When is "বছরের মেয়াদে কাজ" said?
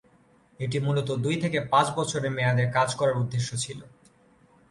1.97-2.89